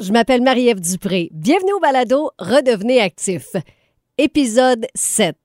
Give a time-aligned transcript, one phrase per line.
[0.00, 1.28] je m'appelle Marie-Ève Dupré.
[1.30, 3.48] Bienvenue au balado Redevenez actif.
[4.16, 5.36] Épisode 7.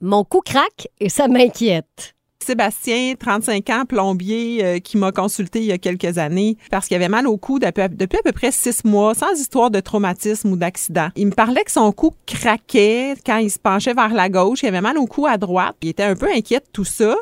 [0.00, 2.14] Mon cou craque et ça m'inquiète.
[2.42, 6.96] Sébastien, 35 ans, plombier, euh, qui m'a consulté il y a quelques années parce qu'il
[6.96, 10.56] avait mal au cou depuis, à peu près six mois, sans histoire de traumatisme ou
[10.56, 11.10] d'accident.
[11.14, 14.62] Il me parlait que son cou craquait quand il se penchait vers la gauche.
[14.62, 15.76] Il avait mal au cou à droite.
[15.82, 17.14] Il était un peu inquiet de tout ça.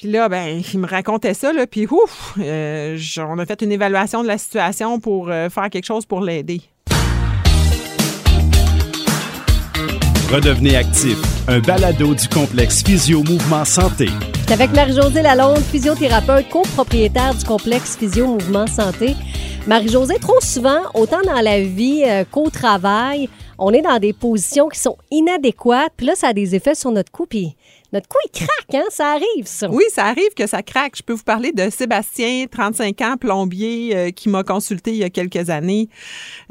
[0.00, 3.70] Puis là, ben, il me racontait ça, là, puis ouf, euh, on a fait une
[3.70, 6.62] évaluation de la situation pour euh, faire quelque chose pour l'aider.
[10.32, 11.18] Redevenez actif,
[11.48, 14.08] un balado du complexe Physio Mouvement Santé.
[14.46, 19.14] C'est avec Marie-Josée Lalonde, physiothérapeute, copropriétaire du complexe Physio Mouvement Santé.
[19.66, 23.28] Marie-Josée, trop souvent, autant dans la vie euh, qu'au travail,
[23.60, 26.90] on est dans des positions qui sont inadéquates, puis là, ça a des effets sur
[26.90, 27.54] notre cou, puis
[27.92, 28.86] notre cou, il craque, hein?
[28.88, 29.68] Ça arrive, ça.
[29.68, 30.96] Oui, ça arrive que ça craque.
[30.96, 35.04] Je peux vous parler de Sébastien, 35 ans, plombier, euh, qui m'a consulté il y
[35.04, 35.88] a quelques années.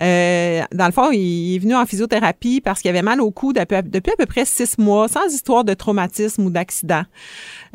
[0.01, 3.53] Euh, dans le fond, il est venu en physiothérapie parce qu'il avait mal au cou
[3.53, 3.83] depuis, à
[4.17, 7.03] peu près six mois, sans histoire de traumatisme ou d'accident.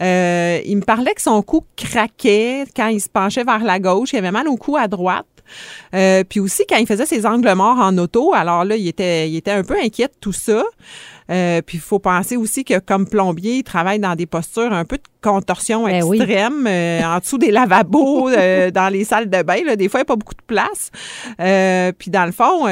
[0.01, 4.13] Euh, il me parlait que son cou craquait quand il se penchait vers la gauche.
[4.13, 5.27] Il avait mal au cou à droite.
[5.95, 9.29] Euh, puis aussi, quand il faisait ses angles morts en auto, alors là, il était,
[9.29, 10.65] il était un peu inquiet de tout ça.
[11.31, 14.85] Euh, puis il faut penser aussi que comme plombier, il travaille dans des postures un
[14.85, 18.31] peu de contorsion ben extrême, euh, en dessous des lavabos,
[18.75, 19.65] dans les salles de bain.
[19.65, 20.91] Là, des fois, il n'y a pas beaucoup de place.
[21.99, 22.67] puis dans le fond,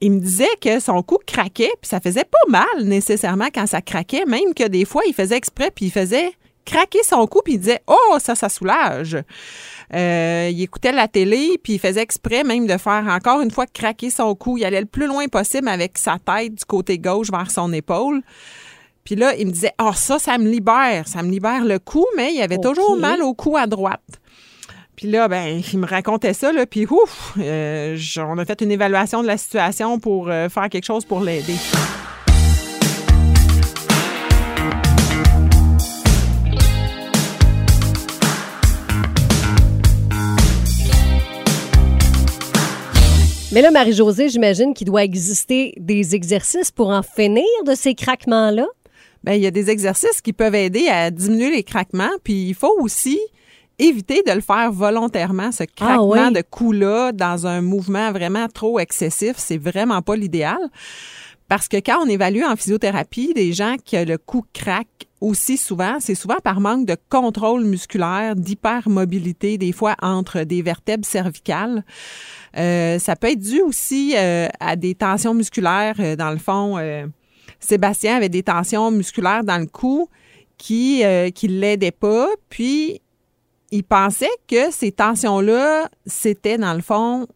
[0.00, 3.82] il me disait que son cou craquait, puis ça faisait pas mal nécessairement quand ça
[3.82, 6.32] craquait, même que des fois, il faisait exprès, puis il faisait
[6.70, 9.16] craquer son cou, puis il disait «Oh, ça, ça soulage!
[9.92, 13.66] Euh, il écoutait la télé, puis il faisait exprès même de faire encore une fois
[13.66, 14.56] craquer son cou.
[14.56, 18.22] Il allait le plus loin possible avec sa tête du côté gauche vers son épaule.
[19.04, 22.06] Puis là, il me disait, oh, ça, ça me libère, ça me libère le cou,
[22.16, 24.20] mais il avait toujours mal au cou à droite.
[24.94, 28.70] Puis là, ben, il me racontait ça, là, puis ouf, euh, on a fait une
[28.70, 31.56] évaluation de la situation pour euh, faire quelque chose pour l'aider.
[43.52, 48.66] Mais là, Marie-Josée, j'imagine qu'il doit exister des exercices pour en finir de ces craquements-là.
[49.24, 52.54] Bien, il y a des exercices qui peuvent aider à diminuer les craquements, puis il
[52.54, 53.18] faut aussi
[53.80, 58.78] éviter de le faire volontairement, ce ah craquement de cou-là, dans un mouvement vraiment trop
[58.78, 59.34] excessif.
[59.36, 60.58] C'est vraiment pas l'idéal.
[61.50, 65.96] Parce que quand on évalue en physiothérapie des gens qui le cou craque aussi souvent,
[65.98, 71.84] c'est souvent par manque de contrôle musculaire, d'hypermobilité, des fois entre des vertèbres cervicales.
[72.56, 75.96] Euh, ça peut être dû aussi euh, à des tensions musculaires.
[75.98, 76.76] Euh, dans le fond,
[77.58, 80.08] Sébastien avait des tensions musculaires dans le cou
[80.56, 81.02] qui
[81.34, 82.28] qui l'aidaient pas.
[82.48, 83.02] Puis
[83.72, 87.26] il pensait que ces tensions-là, c'était dans le fond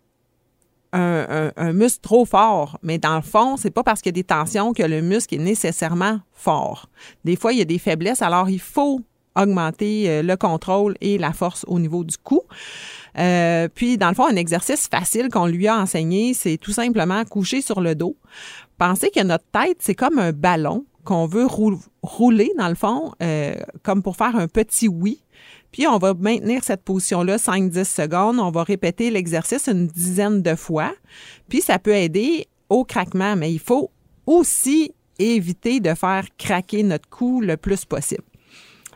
[0.96, 2.78] un, muscle trop fort.
[2.82, 5.34] Mais dans le fond, c'est pas parce qu'il y a des tensions que le muscle
[5.34, 6.88] est nécessairement fort.
[7.24, 9.00] Des fois, il y a des faiblesses, alors il faut
[9.36, 12.42] augmenter le contrôle et la force au niveau du cou.
[13.18, 17.24] Euh, puis, dans le fond, un exercice facile qu'on lui a enseigné, c'est tout simplement
[17.24, 18.16] coucher sur le dos.
[18.78, 21.46] Pensez que notre tête, c'est comme un ballon qu'on veut
[22.02, 25.20] rouler, dans le fond, euh, comme pour faire un petit oui.
[25.70, 28.38] Puis, on va maintenir cette position-là 5-10 secondes.
[28.38, 30.92] On va répéter l'exercice une dizaine de fois.
[31.48, 33.90] Puis, ça peut aider au craquement, mais il faut
[34.26, 38.24] aussi éviter de faire craquer notre cou le plus possible.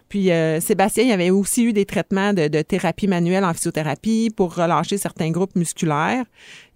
[0.08, 4.54] Puis euh, Sébastien, il avait aussi eu des traitements de, thérapie manuelle en physiothérapie pour
[4.54, 6.24] relâcher certains groupes musculaires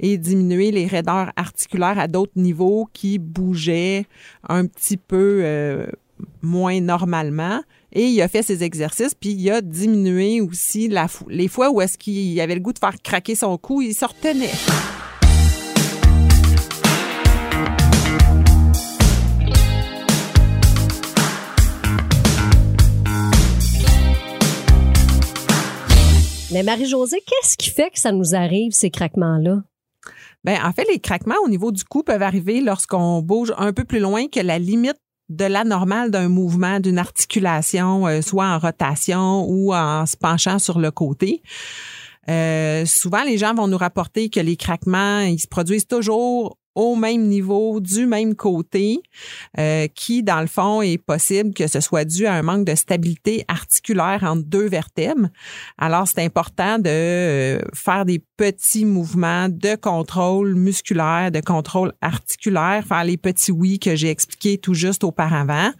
[0.00, 4.06] et diminuer les raideurs articulaires à d'autres niveaux qui bougeaient
[4.48, 5.86] un petit peu euh,
[6.42, 7.62] moins normalement.
[7.94, 11.80] Et il a fait ses exercices, puis il a diminué aussi la, les fois où
[11.80, 14.06] est-ce qu'il avait le goût de faire craquer son cou, il se.
[26.52, 29.62] Mais Marie-Josée, qu'est-ce qui fait que ça nous arrive, ces craquements-là?
[30.44, 33.84] Bien, en fait, les craquements au niveau du cou peuvent arriver lorsqu'on bouge un peu
[33.84, 34.98] plus loin que la limite
[35.30, 40.58] de la normale d'un mouvement, d'une articulation, euh, soit en rotation ou en se penchant
[40.58, 41.42] sur le côté.
[42.28, 46.96] Euh, souvent, les gens vont nous rapporter que les craquements, ils se produisent toujours au
[46.96, 49.00] même niveau, du même côté,
[49.58, 52.74] euh, qui, dans le fond, est possible que ce soit dû à un manque de
[52.74, 55.28] stabilité articulaire entre deux vertèbres.
[55.78, 62.84] Alors, c'est important de euh, faire des petits mouvements de contrôle musculaire, de contrôle articulaire,
[62.86, 65.70] faire les petits oui que j'ai expliqués tout juste auparavant.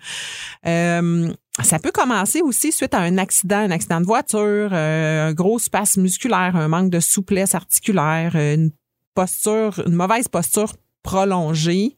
[0.66, 5.58] Euh, ça peut commencer aussi suite à un accident, un accident de voiture, un gros
[5.58, 8.70] spasme musculaire, un manque de souplesse articulaire, une
[9.14, 10.72] posture, une mauvaise posture
[11.02, 11.96] prolongée,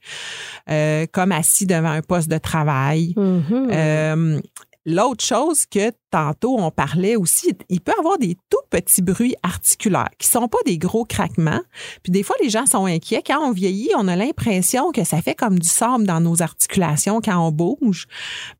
[0.70, 3.14] euh, comme assis devant un poste de travail.
[3.16, 3.68] Mhm.
[3.70, 4.40] Euh,
[4.86, 10.10] L'autre chose que tantôt on parlait aussi, il peut avoir des tout petits bruits articulaires
[10.18, 11.62] qui sont pas des gros craquements.
[12.02, 15.20] Puis des fois les gens sont inquiets quand on vieillit, on a l'impression que ça
[15.22, 18.06] fait comme du sable dans nos articulations quand on bouge.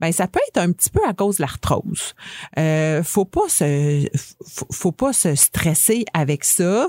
[0.00, 2.15] Ben ça peut être un petit peu à cause de l'arthrose.
[2.59, 4.09] Euh, faut pas se
[4.47, 6.88] faut, faut pas se stresser avec ça.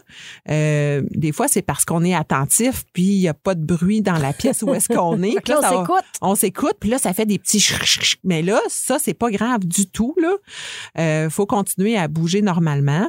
[0.50, 4.02] Euh, des fois c'est parce qu'on est attentif puis il y a pas de bruit
[4.02, 5.36] dans la pièce où est-ce qu'on est.
[5.48, 6.06] Là, on s'écoute.
[6.22, 7.64] on s'écoute, puis là, ça fait des petits
[8.24, 10.34] Mais là, ça, c'est pas grave du tout, là.
[11.00, 13.08] Euh, faut continuer à bouger normalement.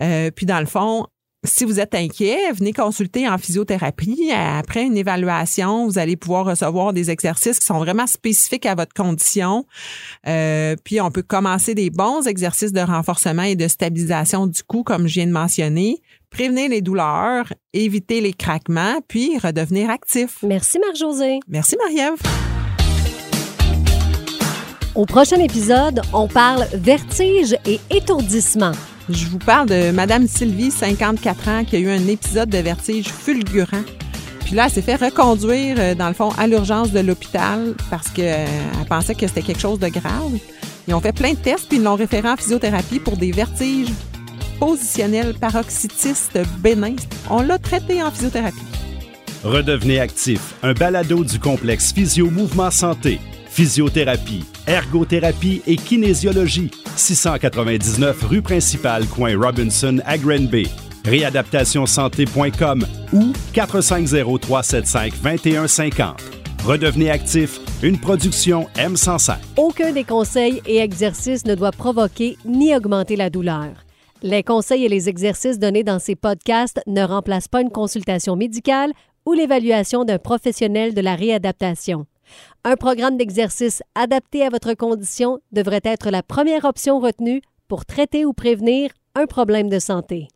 [0.00, 1.06] Euh, puis dans le fond,
[1.46, 4.30] si vous êtes inquiet, venez consulter en physiothérapie.
[4.32, 8.92] Après une évaluation, vous allez pouvoir recevoir des exercices qui sont vraiment spécifiques à votre
[8.92, 9.64] condition.
[10.26, 14.82] Euh, puis on peut commencer des bons exercices de renforcement et de stabilisation du cou,
[14.82, 20.38] comme je viens de mentionner, prévenir les douleurs, éviter les craquements, puis redevenir actif.
[20.42, 21.40] Merci, Marc-Josée.
[21.48, 22.55] Merci Marie-Ève.
[24.96, 28.72] Au prochain épisode, on parle vertige et étourdissement.
[29.10, 33.08] Je vous parle de Madame Sylvie, 54 ans, qui a eu un épisode de vertige
[33.08, 33.82] fulgurant.
[34.46, 38.08] Puis là, elle s'est fait reconduire, euh, dans le fond, à l'urgence de l'hôpital parce
[38.08, 38.48] qu'elle
[38.88, 40.32] pensait que c'était quelque chose de grave.
[40.88, 43.92] Ils ont fait plein de tests, puis ils l'ont référé en physiothérapie pour des vertiges
[44.58, 46.96] positionnels paroxytistes bénins.
[47.28, 48.56] On l'a traité en physiothérapie.
[49.44, 53.20] Redevenez actif, un balado du complexe Physio Mouvement Santé.
[53.56, 56.70] Physiothérapie, ergothérapie et kinésiologie.
[56.94, 60.68] 699 rue principale, coin Robinson à Granby.
[61.06, 66.16] Réadaptationsanté.com ou 450-375-2150.
[66.66, 69.36] Redevenez actif, une production M105.
[69.56, 73.70] Aucun des conseils et exercices ne doit provoquer ni augmenter la douleur.
[74.22, 78.92] Les conseils et les exercices donnés dans ces podcasts ne remplacent pas une consultation médicale
[79.24, 82.04] ou l'évaluation d'un professionnel de la réadaptation.
[82.68, 88.24] Un programme d'exercice adapté à votre condition devrait être la première option retenue pour traiter
[88.24, 90.26] ou prévenir un problème de santé.